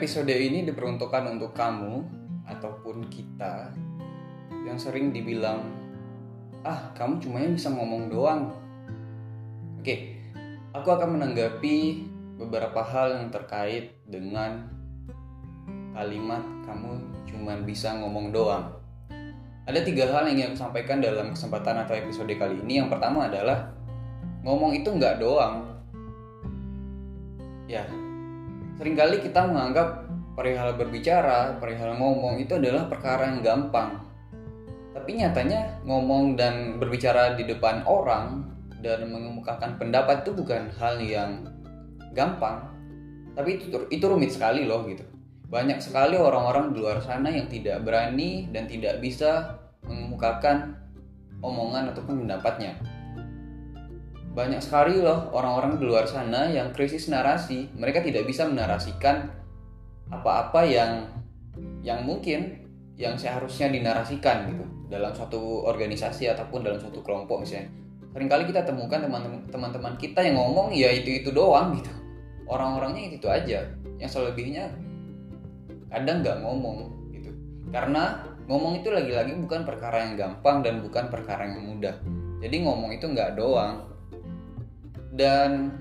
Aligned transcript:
Episode 0.00 0.32
ini 0.32 0.64
diperuntukkan 0.64 1.28
untuk 1.28 1.52
kamu 1.52 2.00
ataupun 2.48 3.12
kita 3.12 3.68
yang 4.64 4.80
sering 4.80 5.12
dibilang, 5.12 5.60
"Ah, 6.64 6.88
kamu 6.96 7.20
cuma 7.20 7.44
bisa 7.44 7.68
ngomong 7.68 8.08
doang." 8.08 8.48
Oke, 9.76 10.24
aku 10.72 10.88
akan 10.88 11.20
menanggapi 11.20 12.08
beberapa 12.40 12.80
hal 12.80 13.20
yang 13.20 13.28
terkait 13.28 14.00
dengan 14.08 14.72
kalimat 15.92 16.48
"kamu 16.64 16.96
cuma 17.28 17.60
bisa 17.60 17.92
ngomong 18.00 18.32
doang." 18.32 18.72
Ada 19.68 19.84
tiga 19.84 20.08
hal 20.16 20.32
yang 20.32 20.40
ingin 20.40 20.56
aku 20.56 20.64
sampaikan 20.64 21.04
dalam 21.04 21.36
kesempatan 21.36 21.76
atau 21.76 21.92
episode 21.92 22.32
kali 22.40 22.56
ini. 22.64 22.80
Yang 22.80 22.96
pertama 22.96 23.28
adalah 23.28 23.68
ngomong 24.48 24.80
itu 24.80 24.96
nggak 24.96 25.20
doang. 25.20 25.68
Ya, 27.68 27.84
sering 28.80 28.96
kali 28.96 29.20
kita 29.20 29.44
menganggap 29.44 30.08
perihal 30.32 30.72
berbicara, 30.72 31.60
perihal 31.60 32.00
ngomong 32.00 32.40
itu 32.40 32.56
adalah 32.56 32.88
perkara 32.88 33.28
yang 33.28 33.44
gampang. 33.44 34.00
Tapi 34.96 35.20
nyatanya 35.20 35.84
ngomong 35.84 36.40
dan 36.40 36.80
berbicara 36.80 37.36
di 37.36 37.44
depan 37.44 37.84
orang 37.84 38.48
dan 38.80 39.04
mengemukakan 39.12 39.76
pendapat 39.76 40.24
itu 40.24 40.32
bukan 40.32 40.72
hal 40.80 40.96
yang 40.96 41.44
gampang. 42.16 42.72
Tapi 43.36 43.60
itu 43.60 43.84
itu 43.92 44.04
rumit 44.08 44.32
sekali 44.32 44.64
loh 44.64 44.88
gitu. 44.88 45.04
Banyak 45.52 45.84
sekali 45.84 46.16
orang-orang 46.16 46.72
di 46.72 46.80
luar 46.80 47.04
sana 47.04 47.28
yang 47.28 47.52
tidak 47.52 47.84
berani 47.84 48.48
dan 48.48 48.64
tidak 48.64 48.96
bisa 49.04 49.60
mengemukakan 49.84 50.80
omongan 51.44 51.92
ataupun 51.92 52.24
pendapatnya. 52.24 52.80
Banyak 54.30 54.62
sekali 54.62 55.02
loh 55.02 55.34
orang-orang 55.34 55.82
di 55.82 55.84
luar 55.90 56.06
sana 56.06 56.46
yang 56.46 56.70
krisis 56.70 57.10
narasi. 57.10 57.66
Mereka 57.74 58.06
tidak 58.06 58.30
bisa 58.30 58.46
menarasikan 58.46 59.26
apa-apa 60.10 60.62
yang 60.66 61.10
yang 61.82 62.06
mungkin 62.06 62.66
yang 62.94 63.18
seharusnya 63.18 63.72
dinarasikan 63.72 64.54
gitu 64.54 64.64
dalam 64.90 65.10
suatu 65.14 65.66
organisasi 65.66 66.30
ataupun 66.30 66.62
dalam 66.62 66.78
suatu 66.78 67.02
kelompok 67.02 67.42
misalnya. 67.42 67.70
Seringkali 68.10 68.50
kita 68.50 68.66
temukan 68.66 69.02
teman-teman 69.50 69.94
kita 69.94 70.18
yang 70.22 70.38
ngomong 70.38 70.74
ya 70.74 70.90
itu-itu 70.90 71.30
doang 71.30 71.78
gitu. 71.78 71.90
Orang-orangnya 72.50 73.06
itu, 73.06 73.22
itu 73.22 73.28
aja. 73.30 73.70
Yang 74.02 74.10
selebihnya 74.18 74.74
kadang 75.90 76.22
nggak 76.22 76.42
ngomong 76.42 76.90
gitu. 77.14 77.30
Karena 77.70 78.26
ngomong 78.50 78.82
itu 78.82 78.90
lagi-lagi 78.90 79.38
bukan 79.38 79.62
perkara 79.62 80.06
yang 80.06 80.18
gampang 80.18 80.62
dan 80.66 80.82
bukan 80.82 81.06
perkara 81.06 81.46
yang 81.46 81.62
mudah. 81.70 81.94
Jadi 82.42 82.56
ngomong 82.66 82.90
itu 82.98 83.06
nggak 83.06 83.38
doang, 83.38 83.86
dan 85.14 85.74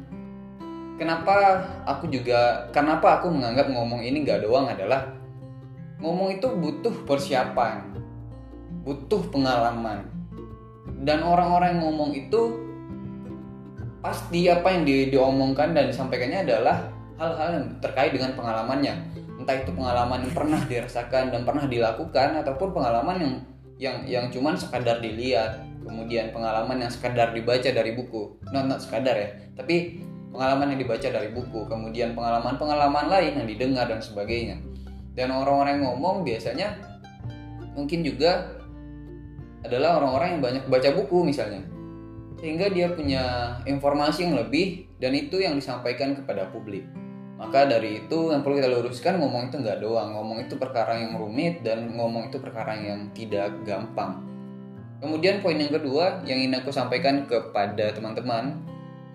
kenapa 0.98 1.64
aku 1.86 2.10
juga 2.10 2.68
kenapa 2.74 3.22
aku 3.22 3.32
menganggap 3.32 3.70
ngomong 3.72 4.02
ini 4.04 4.26
nggak 4.26 4.44
doang 4.44 4.68
adalah 4.68 5.16
ngomong 6.02 6.40
itu 6.40 6.48
butuh 6.50 6.96
persiapan 7.08 7.90
butuh 8.84 9.22
pengalaman. 9.30 10.08
Dan 11.06 11.24
orang-orang 11.24 11.78
yang 11.78 11.82
ngomong 11.86 12.12
itu 12.18 12.42
pasti 14.00 14.48
apa 14.48 14.74
yang 14.74 14.84
di, 14.88 15.12
diomongkan 15.12 15.76
dan 15.76 15.92
disampaikannya 15.92 16.48
adalah 16.48 16.90
hal-hal 17.20 17.50
yang 17.60 17.68
terkait 17.84 18.12
dengan 18.16 18.34
pengalamannya. 18.34 18.96
Entah 19.40 19.56
itu 19.56 19.72
pengalaman 19.72 20.26
yang 20.28 20.34
pernah 20.36 20.60
dirasakan 20.66 21.32
dan 21.32 21.42
pernah 21.46 21.70
dilakukan 21.70 22.42
ataupun 22.44 22.70
pengalaman 22.76 23.18
yang 23.20 23.34
yang 23.80 23.98
yang 24.04 24.26
cuman 24.28 24.60
sekadar 24.60 25.00
dilihat 25.00 25.69
kemudian 25.84 26.32
pengalaman 26.36 26.84
yang 26.86 26.92
sekadar 26.92 27.32
dibaca 27.32 27.70
dari 27.70 27.92
buku. 27.96 28.40
Not 28.52 28.66
not 28.68 28.80
sekadar 28.84 29.16
ya. 29.16 29.30
Tapi 29.56 30.04
pengalaman 30.32 30.76
yang 30.76 30.80
dibaca 30.86 31.08
dari 31.08 31.30
buku. 31.32 31.66
Kemudian 31.66 32.14
pengalaman-pengalaman 32.14 33.06
lain 33.10 33.34
yang 33.44 33.48
didengar 33.48 33.86
dan 33.90 34.02
sebagainya. 34.04 34.62
Dan 35.16 35.34
orang-orang 35.34 35.82
yang 35.82 35.86
ngomong 35.94 36.24
biasanya 36.24 36.80
mungkin 37.76 38.06
juga 38.06 38.56
adalah 39.66 40.00
orang-orang 40.00 40.40
yang 40.40 40.42
banyak 40.42 40.64
baca 40.72 40.90
buku 40.96 41.28
misalnya. 41.28 41.64
Sehingga 42.40 42.72
dia 42.72 42.88
punya 42.96 43.56
informasi 43.68 44.32
yang 44.32 44.40
lebih 44.40 44.88
dan 44.96 45.12
itu 45.12 45.44
yang 45.44 45.60
disampaikan 45.60 46.16
kepada 46.16 46.48
publik. 46.48 46.88
Maka 47.36 47.68
dari 47.68 48.04
itu 48.04 48.32
yang 48.32 48.44
perlu 48.44 48.60
kita 48.60 48.68
luruskan 48.68 49.20
ngomong 49.20 49.52
itu 49.52 49.60
nggak 49.60 49.80
doang. 49.84 50.16
Ngomong 50.16 50.48
itu 50.48 50.56
perkara 50.56 51.00
yang 51.00 51.20
rumit 51.20 51.64
dan 51.64 51.92
ngomong 51.96 52.32
itu 52.32 52.40
perkara 52.40 52.76
yang 52.80 53.12
tidak 53.12 53.52
gampang 53.68 54.30
Kemudian 55.00 55.40
poin 55.40 55.56
yang 55.56 55.72
kedua 55.72 56.20
yang 56.28 56.44
ingin 56.44 56.60
aku 56.60 56.76
sampaikan 56.76 57.24
kepada 57.24 57.96
teman-teman 57.96 58.60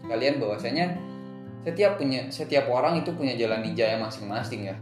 sekalian 0.04 0.40
bahwasanya 0.40 0.96
setiap 1.64 2.00
punya 2.00 2.28
setiap 2.28 2.68
orang 2.68 3.00
itu 3.00 3.12
punya 3.12 3.36
jalan 3.36 3.60
ninja 3.64 3.88
yang 3.88 4.00
masing-masing 4.04 4.72
ya. 4.72 4.76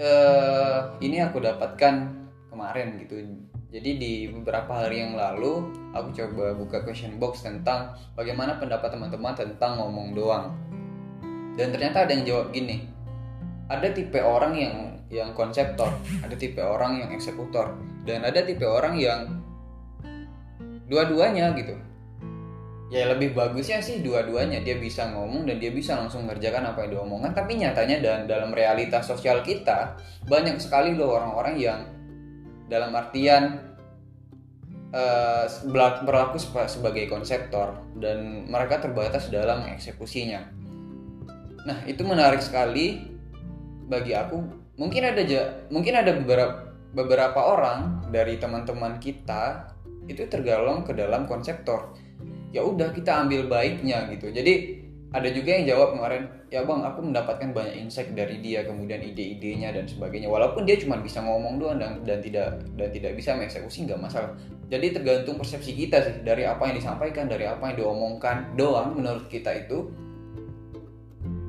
Uh, 0.00 0.96
ini 1.02 1.18
aku 1.22 1.42
dapatkan 1.42 2.14
kemarin 2.50 2.98
gitu. 3.02 3.26
Jadi 3.70 3.90
di 4.02 4.12
beberapa 4.26 4.82
hari 4.82 5.02
yang 5.06 5.14
lalu 5.14 5.70
aku 5.94 6.10
coba 6.10 6.54
buka 6.58 6.82
question 6.82 7.22
box 7.22 7.46
tentang 7.46 7.94
bagaimana 8.18 8.58
pendapat 8.58 8.90
teman-teman 8.90 9.34
tentang 9.34 9.78
ngomong 9.78 10.14
doang. 10.14 10.54
Dan 11.54 11.70
ternyata 11.74 12.06
ada 12.06 12.10
yang 12.14 12.26
jawab 12.26 12.46
gini. 12.50 12.86
Ada 13.70 13.94
tipe 13.94 14.18
orang 14.18 14.58
yang 14.58 14.76
yang 15.10 15.30
konseptor, 15.34 15.90
ada 16.22 16.34
tipe 16.38 16.58
orang 16.58 17.02
yang 17.02 17.10
eksekutor, 17.14 17.74
dan 18.06 18.22
ada 18.26 18.42
tipe 18.42 18.62
orang 18.62 18.98
yang 18.98 19.39
dua-duanya 20.90 21.54
gitu. 21.54 21.78
Ya 22.90 23.06
lebih 23.06 23.38
bagusnya 23.38 23.78
sih 23.78 24.02
dua-duanya. 24.02 24.66
Dia 24.66 24.82
bisa 24.82 25.06
ngomong 25.14 25.46
dan 25.46 25.62
dia 25.62 25.70
bisa 25.70 25.94
langsung 25.94 26.26
mengerjakan 26.26 26.74
apa 26.74 26.84
yang 26.84 26.98
diomongkan 26.98 27.30
tapi 27.30 27.54
nyatanya 27.54 28.02
dan 28.02 28.18
dalam 28.26 28.50
realitas 28.50 29.06
sosial 29.06 29.46
kita 29.46 29.94
banyak 30.26 30.58
sekali 30.58 30.98
loh 30.98 31.14
orang-orang 31.14 31.54
yang 31.54 31.80
dalam 32.66 32.90
artian 32.90 33.70
uh, 34.90 35.46
berlaku 36.02 36.38
sebagai 36.66 37.06
konseptor 37.06 37.78
dan 38.02 38.50
mereka 38.50 38.82
terbatas 38.82 39.30
dalam 39.30 39.66
eksekusinya. 39.70 40.42
Nah 41.66 41.78
itu 41.86 42.02
menarik 42.02 42.42
sekali 42.42 43.06
bagi 43.86 44.18
aku. 44.18 44.38
Mungkin 44.74 45.02
ada 45.06 45.22
mungkin 45.70 45.94
ada 45.94 46.10
beberapa 46.18 46.74
beberapa 46.90 47.38
orang 47.38 48.10
dari 48.10 48.34
teman-teman 48.34 48.98
kita 48.98 49.70
itu 50.08 50.24
tergolong 50.30 50.86
ke 50.86 50.96
dalam 50.96 51.26
konseptor. 51.28 51.92
Ya 52.50 52.66
udah 52.66 52.90
kita 52.90 53.26
ambil 53.26 53.46
baiknya 53.46 54.10
gitu. 54.10 54.32
Jadi 54.32 54.80
ada 55.10 55.26
juga 55.30 55.58
yang 55.58 55.66
jawab 55.66 55.98
kemarin 55.98 56.22
ya 56.54 56.62
bang 56.62 56.82
aku 56.86 57.02
mendapatkan 57.02 57.50
banyak 57.50 57.82
insight 57.82 58.14
dari 58.14 58.38
dia 58.38 58.62
kemudian 58.62 59.02
ide-idenya 59.02 59.74
dan 59.74 59.86
sebagainya. 59.86 60.30
Walaupun 60.30 60.66
dia 60.66 60.78
cuma 60.78 60.98
bisa 61.02 61.22
ngomong 61.22 61.58
doang 61.58 61.78
dan, 61.82 62.02
dan 62.06 62.18
tidak 62.22 62.62
dan 62.78 62.88
tidak 62.94 63.12
bisa 63.18 63.34
mengeksekusi 63.34 63.90
nggak 63.90 64.00
masalah. 64.02 64.34
Jadi 64.70 64.86
tergantung 64.94 65.38
persepsi 65.38 65.74
kita 65.74 65.98
sih. 66.02 66.14
Dari 66.22 66.46
apa 66.46 66.70
yang 66.70 66.78
disampaikan 66.78 67.26
dari 67.26 67.46
apa 67.46 67.74
yang 67.74 67.76
diomongkan 67.86 68.54
doang 68.54 68.98
menurut 68.98 69.26
kita 69.26 69.50
itu 69.66 69.90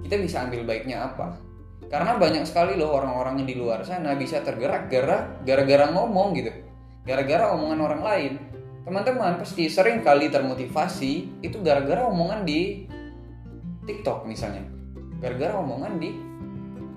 kita 0.05 0.17
bisa 0.21 0.45
ambil 0.49 0.65
baiknya 0.65 1.05
apa. 1.05 1.37
Karena 1.85 2.15
banyak 2.17 2.47
sekali 2.47 2.79
loh 2.79 2.97
orang-orang 2.97 3.43
yang 3.43 3.49
di 3.51 3.57
luar 3.57 3.83
sana 3.83 4.15
bisa 4.15 4.41
tergerak 4.41 4.89
gerak 4.89 5.43
gara-gara 5.43 5.91
ngomong 5.91 6.33
gitu 6.39 6.70
gara-gara 7.05 7.53
omongan 7.53 7.79
orang 7.81 8.01
lain. 8.01 8.33
Teman-teman 8.81 9.37
pasti 9.37 9.69
sering 9.69 10.01
kali 10.01 10.33
termotivasi 10.33 11.41
itu 11.45 11.57
gara-gara 11.61 12.05
omongan 12.09 12.45
di 12.45 12.89
TikTok 13.85 14.25
misalnya. 14.25 14.65
Gara-gara 15.21 15.57
omongan 15.61 16.01
di 16.01 16.09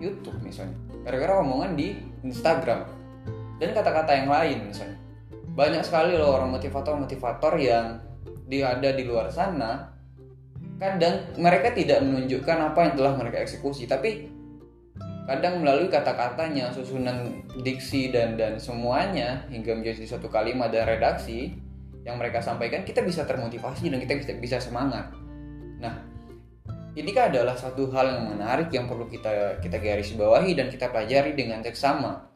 YouTube 0.01 0.41
misalnya. 0.41 0.77
Gara-gara 1.05 1.41
omongan 1.45 1.77
di 1.77 1.97
Instagram. 2.25 2.89
Dan 3.61 3.77
kata-kata 3.77 4.13
yang 4.17 4.29
lain 4.33 4.59
misalnya. 4.69 4.99
Banyak 5.55 5.85
sekali 5.87 6.17
loh 6.17 6.35
orang 6.35 6.51
motivator-motivator 6.57 7.55
yang 7.61 8.01
dia 8.49 8.75
ada 8.77 8.91
di 8.97 9.05
luar 9.05 9.29
sana. 9.29 9.93
Kadang 10.81 11.37
mereka 11.39 11.71
tidak 11.71 12.03
menunjukkan 12.03 12.73
apa 12.73 12.79
yang 12.91 12.93
telah 12.97 13.13
mereka 13.15 13.45
eksekusi. 13.45 13.87
Tapi 13.87 14.27
kadang 15.25 15.65
melalui 15.65 15.89
kata-katanya 15.89 16.69
susunan 16.69 17.45
diksi 17.65 18.13
dan 18.13 18.37
dan 18.37 18.61
semuanya 18.61 19.49
hingga 19.49 19.73
menjadi 19.73 20.05
suatu 20.05 20.29
kalimat 20.29 20.69
dan 20.69 20.85
redaksi 20.85 21.57
yang 22.05 22.21
mereka 22.21 22.45
sampaikan 22.45 22.85
kita 22.85 23.01
bisa 23.01 23.25
termotivasi 23.25 23.89
dan 23.89 23.99
kita 24.05 24.21
bisa 24.21 24.33
bisa 24.37 24.57
semangat. 24.61 25.09
Nah, 25.81 26.05
ini 26.93 27.11
kan 27.17 27.33
adalah 27.33 27.57
satu 27.57 27.89
hal 27.89 28.21
yang 28.21 28.37
menarik 28.37 28.69
yang 28.69 28.85
perlu 28.85 29.09
kita 29.09 29.59
kita 29.65 29.81
garis 29.81 30.13
bawahi 30.13 30.53
dan 30.53 30.69
kita 30.69 30.93
pelajari 30.93 31.33
dengan 31.33 31.65
seksama. 31.65 32.29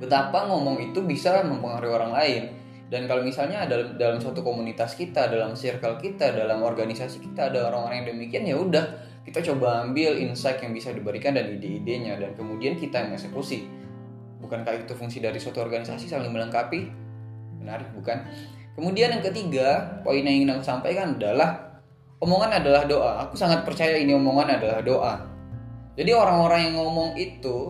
Betapa 0.00 0.48
ngomong 0.48 0.80
itu 0.80 1.04
bisa 1.04 1.44
mempengaruhi 1.44 1.92
orang 1.92 2.12
lain 2.16 2.42
dan 2.88 3.04
kalau 3.04 3.20
misalnya 3.24 3.68
dalam 3.68 4.00
dalam 4.00 4.16
suatu 4.20 4.40
komunitas 4.40 4.96
kita, 4.96 5.28
dalam 5.28 5.52
circle 5.52 6.00
kita, 6.00 6.32
dalam 6.32 6.64
organisasi 6.64 7.20
kita 7.20 7.52
ada 7.52 7.68
orang-orang 7.68 8.04
yang 8.04 8.08
demikian 8.16 8.44
ya 8.48 8.56
udah 8.56 8.84
kita 9.22 9.38
coba 9.52 9.86
ambil 9.86 10.18
insight 10.18 10.58
yang 10.62 10.74
bisa 10.74 10.90
diberikan 10.90 11.34
dan 11.34 11.46
ide-idenya 11.50 12.18
dan 12.18 12.34
kemudian 12.34 12.74
kita 12.74 13.06
yang 13.06 13.14
eksekusi. 13.14 13.66
Bukankah 14.42 14.82
itu 14.82 14.92
fungsi 14.98 15.22
dari 15.22 15.38
suatu 15.38 15.62
organisasi 15.62 16.10
saling 16.10 16.34
melengkapi? 16.34 16.90
Menarik 17.62 17.94
bukan? 17.94 18.26
Kemudian 18.74 19.14
yang 19.14 19.22
ketiga, 19.22 20.00
poin 20.02 20.24
yang 20.24 20.42
ingin 20.42 20.58
aku 20.58 20.64
sampaikan 20.66 21.14
adalah 21.14 21.78
omongan 22.18 22.58
adalah 22.58 22.82
doa. 22.88 23.12
Aku 23.28 23.38
sangat 23.38 23.62
percaya 23.62 23.94
ini 23.94 24.16
omongan 24.16 24.58
adalah 24.58 24.80
doa. 24.82 25.14
jadi 25.92 26.16
orang-orang 26.16 26.72
yang 26.72 26.74
ngomong 26.80 27.20
itu 27.20 27.68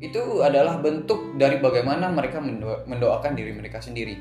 itu 0.00 0.22
adalah 0.40 0.80
bentuk 0.80 1.36
dari 1.36 1.60
bagaimana 1.60 2.08
mereka 2.08 2.40
mendoakan 2.88 3.36
diri 3.36 3.52
mereka 3.52 3.84
sendiri 3.84 4.16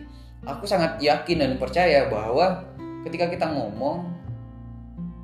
aku 0.45 0.65
sangat 0.65 0.97
yakin 1.01 1.37
dan 1.41 1.51
percaya 1.61 2.09
bahwa 2.09 2.65
ketika 3.05 3.29
kita 3.29 3.45
ngomong 3.49 4.09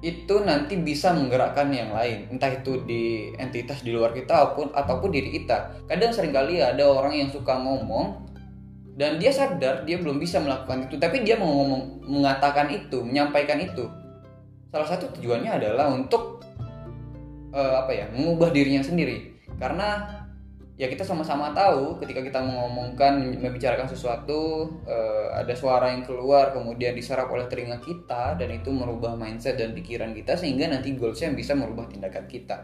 itu 0.05 0.45
nanti 0.45 0.77
bisa 0.77 1.09
menggerakkan 1.09 1.73
yang 1.73 1.89
lain. 1.89 2.29
Entah 2.29 2.53
itu 2.53 2.85
di 2.85 3.33
entitas 3.41 3.81
di 3.81 3.89
luar 3.89 4.13
kita 4.13 4.29
ataupun 4.29 4.69
ataupun 4.73 5.09
diri 5.09 5.33
kita. 5.33 5.87
Kadang 5.89 6.13
sering 6.13 6.33
kali 6.33 6.61
ada 6.61 6.85
orang 6.85 7.17
yang 7.17 7.29
suka 7.33 7.57
ngomong 7.57 8.29
dan 8.97 9.17
dia 9.17 9.33
sadar 9.33 9.85
dia 9.85 9.97
belum 9.97 10.21
bisa 10.21 10.37
melakukan 10.37 10.85
itu. 10.85 11.01
Tapi 11.01 11.25
dia 11.25 11.37
mau 11.41 11.49
ngomong 11.49 12.05
mengatakan 12.05 12.69
itu 12.69 13.01
menyampaikan 13.01 13.57
itu. 13.57 13.89
Salah 14.69 14.85
satu 14.85 15.09
tujuannya 15.17 15.49
adalah 15.57 15.89
untuk 15.89 16.45
uh, 17.53 17.81
apa 17.81 17.91
ya 17.93 18.05
mengubah 18.13 18.53
dirinya 18.53 18.85
sendiri. 18.85 19.33
Karena 19.57 20.16
ya 20.77 20.85
kita 20.85 21.01
sama-sama 21.01 21.57
tahu 21.57 21.97
ketika 21.97 22.21
kita 22.21 22.37
mengomongkan 22.37 23.41
membicarakan 23.41 23.89
sesuatu 23.89 24.69
uh, 24.85 25.33
ada 25.33 25.57
suara 25.57 25.89
yang 25.89 26.05
keluar 26.05 26.53
kemudian 26.53 26.93
diserap 26.93 27.33
oleh 27.33 27.49
telinga 27.49 27.81
kita 27.81 28.37
dan 28.37 28.49
itu 28.53 28.69
merubah 28.69 29.17
mindset 29.17 29.57
dan 29.57 29.73
pikiran 29.73 30.13
kita 30.13 30.37
sehingga 30.37 30.69
nanti 30.69 30.93
goalsnya 30.93 31.33
bisa 31.33 31.57
merubah 31.57 31.89
tindakan 31.89 32.29
kita. 32.29 32.61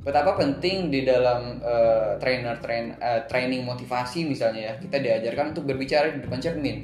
Betapa 0.00 0.36
penting 0.36 0.88
di 0.88 1.04
dalam 1.04 1.60
uh, 1.60 2.16
trainer 2.16 2.56
train 2.64 2.96
uh, 2.96 3.28
training 3.28 3.68
motivasi 3.68 4.24
misalnya 4.24 4.72
ya 4.72 4.74
kita 4.80 4.96
diajarkan 4.96 5.52
untuk 5.52 5.68
berbicara 5.68 6.08
di 6.08 6.24
depan 6.24 6.40
cermin. 6.40 6.76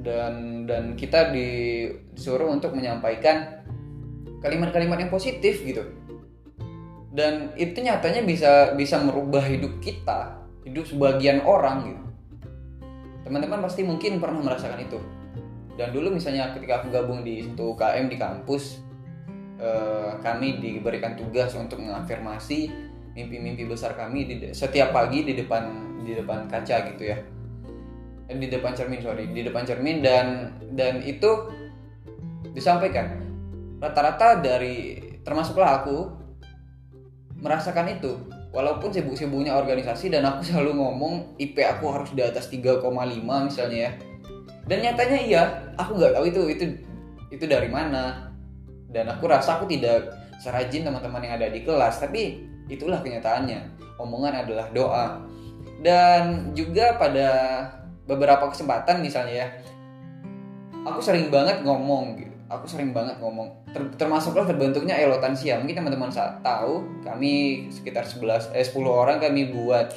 Dan 0.00 0.64
dan 0.64 0.96
kita 0.96 1.32
disuruh 1.32 2.48
untuk 2.48 2.72
menyampaikan 2.76 3.60
kalimat-kalimat 4.40 4.96
yang 5.00 5.12
positif 5.12 5.60
gitu 5.60 5.99
dan 7.10 7.50
itu 7.58 7.82
nyatanya 7.82 8.22
bisa 8.22 8.74
bisa 8.78 9.02
merubah 9.02 9.42
hidup 9.42 9.82
kita 9.82 10.40
hidup 10.64 10.84
sebagian 10.86 11.42
orang 11.42 11.90
gitu. 11.90 12.04
Teman-teman 13.26 13.60
pasti 13.64 13.82
mungkin 13.82 14.22
pernah 14.22 14.40
merasakan 14.42 14.80
itu. 14.80 14.98
Dan 15.74 15.90
dulu 15.96 16.12
misalnya 16.12 16.52
ketika 16.52 16.84
aku 16.84 16.92
gabung 16.92 17.24
di 17.24 17.40
satu 17.40 17.72
KM 17.72 18.12
di 18.12 18.16
kampus 18.20 18.84
eh, 19.56 20.12
kami 20.20 20.60
diberikan 20.60 21.16
tugas 21.16 21.56
untuk 21.56 21.80
mengafirmasi 21.80 22.90
mimpi-mimpi 23.16 23.66
besar 23.66 23.98
kami 23.98 24.28
di, 24.28 24.34
setiap 24.54 24.94
pagi 24.94 25.26
di 25.26 25.34
depan 25.34 25.62
di 26.04 26.12
depan 26.14 26.46
kaca 26.46 26.76
gitu 26.94 27.02
ya. 27.10 27.18
Eh, 28.28 28.36
di 28.36 28.46
depan 28.46 28.76
cermin 28.76 29.00
sorry 29.02 29.26
di 29.32 29.42
depan 29.42 29.64
cermin 29.66 30.04
dan 30.04 30.26
dan 30.76 31.00
itu 31.02 31.50
disampaikan. 32.52 33.18
Rata-rata 33.80 34.44
dari 34.44 35.00
termasuklah 35.24 35.80
aku 35.80 35.96
merasakan 37.40 37.96
itu. 37.96 38.12
Walaupun 38.50 38.90
sibuk-sibuknya 38.90 39.54
organisasi 39.54 40.10
dan 40.12 40.26
aku 40.26 40.44
selalu 40.48 40.76
ngomong 40.78 41.36
IP 41.40 41.60
aku 41.64 41.90
harus 41.90 42.10
di 42.12 42.22
atas 42.22 42.48
3,5 42.48 42.80
misalnya 43.20 43.78
ya. 43.88 43.92
Dan 44.68 44.86
nyatanya 44.86 45.18
iya 45.18 45.42
aku 45.74 45.98
nggak 45.98 46.14
tahu 46.14 46.24
itu 46.30 46.42
itu 46.52 46.64
itu 47.32 47.44
dari 47.48 47.66
mana. 47.66 48.30
Dan 48.90 49.06
aku 49.10 49.26
rasa 49.30 49.58
aku 49.58 49.70
tidak 49.70 50.14
serajin 50.42 50.82
teman-teman 50.82 51.22
yang 51.22 51.34
ada 51.38 51.48
di 51.50 51.62
kelas 51.62 52.02
tapi 52.02 52.46
itulah 52.70 53.02
kenyataannya. 53.02 53.80
Omongan 53.98 54.46
adalah 54.46 54.66
doa. 54.70 55.06
Dan 55.80 56.52
juga 56.52 57.00
pada 57.00 57.28
beberapa 58.04 58.50
kesempatan 58.50 59.00
misalnya 59.00 59.46
ya 59.46 59.48
aku 60.82 60.98
sering 60.98 61.30
banget 61.30 61.62
ngomong 61.62 62.18
gitu 62.18 62.29
aku 62.50 62.66
sering 62.66 62.90
banget 62.90 63.16
ngomong 63.22 63.46
ter 63.70 63.80
termasuklah 63.94 64.44
terbentuknya 64.44 64.98
elotansia. 64.98 65.62
Mungkin 65.62 65.78
teman-teman 65.78 66.10
tahu 66.42 66.82
kami 67.06 67.64
sekitar 67.70 68.02
11 68.02 68.50
eh 68.52 68.66
10 68.66 68.74
orang 68.90 69.22
kami 69.22 69.54
buat 69.54 69.94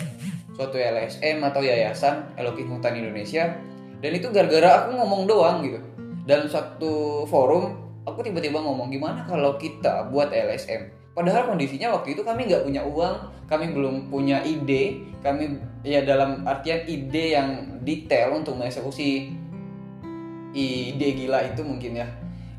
suatu 0.53 0.77
LSM 0.77 1.41
atau 1.41 1.65
yayasan 1.65 2.37
Elokin 2.37 2.69
Hutan 2.69 2.93
Indonesia. 2.93 3.57
Dan 3.97 4.11
itu 4.13 4.29
gara-gara 4.29 4.85
aku 4.85 5.01
ngomong 5.01 5.25
doang 5.25 5.65
gitu. 5.65 5.81
Dalam 6.29 6.45
satu 6.45 7.25
forum 7.25 7.83
aku 8.03 8.19
tiba-tiba 8.23 8.59
ngomong 8.59 8.91
gimana 8.91 9.23
kalau 9.23 9.55
kita 9.55 10.11
buat 10.11 10.29
LSM 10.31 10.91
padahal 11.15 11.47
kondisinya 11.47 11.93
waktu 11.95 12.17
itu 12.17 12.21
kami 12.25 12.49
nggak 12.49 12.65
punya 12.67 12.81
uang 12.83 13.15
kami 13.47 13.71
belum 13.71 14.11
punya 14.11 14.43
ide 14.43 15.07
kami 15.23 15.61
ya 15.85 16.03
dalam 16.03 16.43
artian 16.43 16.83
ide 16.83 17.37
yang 17.37 17.79
detail 17.85 18.35
untuk 18.35 18.59
mengeksekusi 18.59 19.31
ide 20.51 21.07
gila 21.15 21.47
itu 21.47 21.61
mungkin 21.63 22.03
ya 22.03 22.07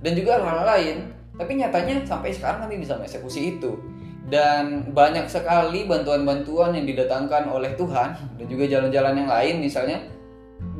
dan 0.04 0.12
juga 0.12 0.36
hal-hal 0.36 0.68
lain. 0.68 0.96
Tapi 1.34 1.52
nyatanya 1.58 2.04
sampai 2.04 2.30
sekarang 2.30 2.68
kami 2.68 2.84
bisa 2.84 2.94
mengeksekusi 3.00 3.58
itu. 3.58 3.80
Dan 4.28 4.94
banyak 4.94 5.26
sekali 5.26 5.88
bantuan-bantuan 5.88 6.76
yang 6.76 6.84
didatangkan 6.84 7.48
oleh 7.48 7.72
Tuhan 7.74 8.38
dan 8.40 8.46
juga 8.46 8.64
jalan-jalan 8.68 9.24
yang 9.24 9.28
lain 9.28 9.54
misalnya 9.60 9.98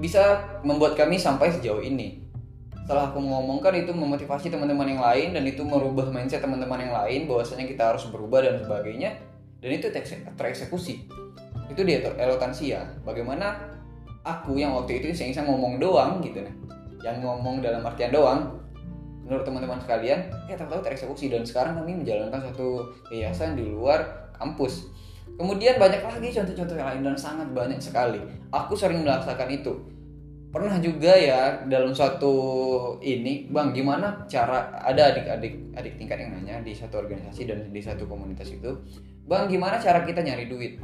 bisa 0.01 0.41
membuat 0.63 0.95
kami 0.95 1.17
sampai 1.17 1.51
sejauh 1.53 1.81
ini. 1.81 2.25
Setelah 2.85 3.09
aku 3.13 3.21
mengomongkan 3.21 3.73
itu 3.81 3.93
memotivasi 3.97 4.53
teman-teman 4.53 4.97
yang 4.97 5.01
lain 5.01 5.29
dan 5.33 5.45
itu 5.49 5.65
merubah 5.65 6.09
mindset 6.13 6.45
teman-teman 6.45 6.85
yang 6.85 6.93
lain 6.93 7.21
bahwasanya 7.25 7.65
kita 7.65 7.97
harus 7.97 8.05
berubah 8.13 8.45
dan 8.45 8.61
sebagainya 8.61 9.17
dan 9.61 9.71
itu 9.73 9.89
tereksekusi. 10.37 11.09
Itu 11.69 11.81
dia 11.85 12.01
elotansia. 12.05 12.85
Bagaimana 13.05 13.57
aku 14.25 14.57
yang 14.57 14.73
waktu 14.73 15.05
itu 15.05 15.13
iseng-iseng 15.13 15.49
ngomong 15.49 15.77
doang 15.77 16.25
gitu 16.25 16.41
nih 16.41 16.55
yang 17.05 17.21
ngomong 17.21 17.61
dalam 17.61 17.85
artian 17.85 18.09
doang 18.09 18.64
menurut 19.25 19.43
teman-teman 19.43 19.81
sekalian 19.81 20.29
ya 20.47 20.55
tahu-tahu 20.55 20.85
tereksekusi. 20.85 21.33
Dan 21.33 21.43
sekarang 21.43 21.81
kami 21.81 22.05
menjalankan 22.05 22.41
satu 22.53 22.93
yayasan 23.09 23.57
di 23.57 23.65
luar 23.73 24.31
kampus. 24.37 24.93
Kemudian 25.35 25.81
banyak 25.81 26.05
lagi 26.05 26.29
contoh-contoh 26.31 26.77
yang 26.79 26.89
lain 26.95 27.03
dan 27.03 27.17
sangat 27.19 27.49
banyak 27.51 27.81
sekali. 27.81 28.21
Aku 28.53 28.77
sering 28.77 29.03
melaksanakan 29.03 29.51
itu. 29.51 29.73
Pernah 30.55 30.79
juga 30.79 31.19
ya 31.19 31.67
dalam 31.67 31.91
suatu 31.91 32.31
ini 33.03 33.51
bang 33.51 33.75
gimana 33.75 34.23
cara 34.31 34.71
ada 34.87 35.11
adik-adik 35.11 35.75
adik 35.75 35.99
tingkat 35.99 36.23
yang 36.23 36.31
nanya 36.31 36.63
di 36.63 36.71
satu 36.71 37.03
organisasi 37.03 37.51
dan 37.51 37.75
di 37.75 37.83
satu 37.83 38.07
komunitas 38.07 38.55
itu 38.55 38.71
bang 39.27 39.51
gimana 39.51 39.83
cara 39.83 40.07
kita 40.07 40.23
nyari 40.23 40.47
duit? 40.47 40.79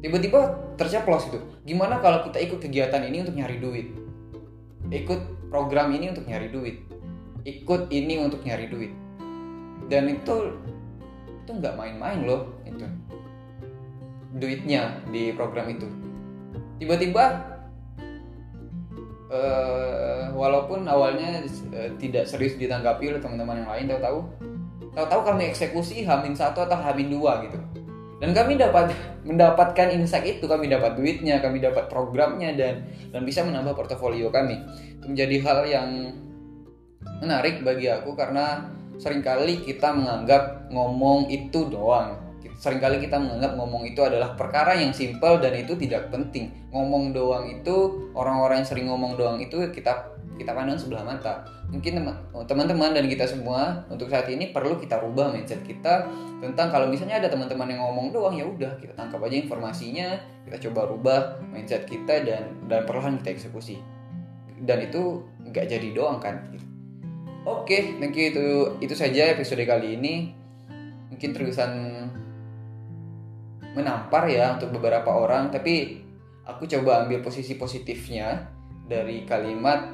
Tiba-tiba 0.00 0.72
terceplos 0.80 1.28
itu. 1.28 1.36
Gimana 1.68 2.00
kalau 2.00 2.24
kita 2.24 2.40
ikut 2.40 2.64
kegiatan 2.64 3.04
ini 3.04 3.20
untuk 3.20 3.36
nyari 3.36 3.60
duit? 3.60 3.92
Ikut 4.88 5.52
program 5.52 5.92
ini 5.92 6.08
untuk 6.08 6.24
nyari 6.24 6.48
duit 6.48 6.80
ikut 7.42 7.90
ini 7.90 8.22
untuk 8.22 8.42
nyari 8.46 8.70
duit. 8.70 8.92
Dan 9.90 10.08
itu 10.08 10.56
itu 11.42 11.50
nggak 11.50 11.74
main-main 11.74 12.22
loh 12.22 12.54
itu. 12.62 12.86
Duitnya 14.38 15.02
di 15.10 15.34
program 15.34 15.68
itu. 15.68 15.86
Tiba-tiba 16.78 17.52
uh, 19.30 20.32
walaupun 20.34 20.86
awalnya 20.86 21.42
uh, 21.74 21.90
tidak 21.98 22.26
serius 22.26 22.58
ditanggapi 22.58 23.10
oleh 23.10 23.20
teman-teman 23.20 23.62
yang 23.62 23.70
lain 23.70 23.86
tahu-tahu 23.90 24.18
tahu-tahu 24.92 25.22
kami 25.24 25.42
eksekusi 25.48 26.04
hamin 26.04 26.36
satu 26.36 26.64
atau 26.64 26.78
hamin 26.78 27.10
dua 27.10 27.42
gitu. 27.48 27.58
Dan 28.22 28.30
kami 28.30 28.54
dapat 28.54 28.94
mendapatkan 29.28 29.90
insight 29.90 30.38
itu 30.38 30.46
kami 30.46 30.70
dapat 30.70 30.94
duitnya 30.94 31.42
kami 31.42 31.58
dapat 31.58 31.90
programnya 31.90 32.54
dan 32.54 32.86
dan 33.10 33.26
bisa 33.26 33.42
menambah 33.42 33.74
portofolio 33.74 34.30
kami. 34.30 34.62
Itu 35.02 35.10
menjadi 35.10 35.36
hal 35.42 35.58
yang 35.66 35.88
menarik 37.22 37.62
bagi 37.62 37.86
aku 37.86 38.18
karena 38.18 38.66
sering 38.98 39.22
kali 39.22 39.62
kita 39.62 39.94
menganggap 39.94 40.70
ngomong 40.70 41.30
itu 41.30 41.66
doang. 41.70 42.18
Seringkali 42.62 43.02
kita 43.02 43.18
menganggap 43.18 43.58
ngomong 43.58 43.82
itu 43.90 43.98
adalah 44.06 44.38
perkara 44.38 44.78
yang 44.78 44.94
simpel 44.94 45.42
dan 45.42 45.50
itu 45.58 45.74
tidak 45.74 46.14
penting. 46.14 46.54
Ngomong 46.70 47.10
doang 47.10 47.50
itu 47.50 48.06
orang-orang 48.14 48.62
yang 48.62 48.68
sering 48.70 48.86
ngomong 48.86 49.18
doang 49.18 49.42
itu 49.42 49.58
kita 49.74 50.14
kita 50.38 50.54
pandang 50.54 50.78
sebelah 50.78 51.02
mata. 51.02 51.42
Mungkin 51.74 52.06
teman-teman 52.46 52.94
dan 52.94 53.10
kita 53.10 53.26
semua 53.26 53.82
untuk 53.90 54.06
saat 54.06 54.30
ini 54.30 54.54
perlu 54.54 54.78
kita 54.78 55.02
rubah 55.02 55.34
mindset 55.34 55.58
kita 55.66 56.06
tentang 56.38 56.70
kalau 56.70 56.86
misalnya 56.86 57.18
ada 57.18 57.28
teman-teman 57.34 57.66
yang 57.66 57.82
ngomong 57.82 58.14
doang 58.14 58.34
ya 58.38 58.46
udah 58.46 58.78
kita 58.78 58.94
tangkap 58.94 59.18
aja 59.26 59.36
informasinya, 59.42 60.08
kita 60.46 60.70
coba 60.70 60.86
rubah 60.86 61.18
mindset 61.50 61.82
kita 61.82 62.22
dan 62.22 62.54
dan 62.70 62.86
perlahan 62.86 63.18
kita 63.18 63.42
eksekusi. 63.42 63.82
Dan 64.62 64.86
itu 64.86 65.26
nggak 65.50 65.66
jadi 65.66 65.88
doang 65.90 66.22
kan. 66.22 66.38
Oke, 67.42 67.74
okay, 67.74 67.82
thank 67.98 68.14
you 68.14 68.30
itu 68.30 68.46
itu 68.86 68.94
saja 68.94 69.34
episode 69.34 69.66
kali 69.66 69.98
ini. 69.98 70.30
Mungkin 71.10 71.34
terkesan 71.34 71.72
menampar 73.74 74.30
ya 74.30 74.54
untuk 74.54 74.70
beberapa 74.78 75.10
orang, 75.10 75.50
tapi 75.50 75.98
aku 76.46 76.70
coba 76.70 77.02
ambil 77.02 77.18
posisi 77.18 77.58
positifnya 77.58 78.46
dari 78.86 79.26
kalimat 79.26 79.90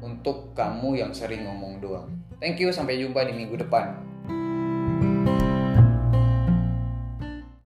untuk 0.00 0.56
kamu 0.56 0.96
yang 1.04 1.12
sering 1.12 1.44
ngomong 1.44 1.76
doang. 1.76 2.08
Thank 2.40 2.56
you, 2.64 2.72
sampai 2.72 2.96
jumpa 2.96 3.20
di 3.28 3.36
minggu 3.36 3.60
depan. 3.60 4.09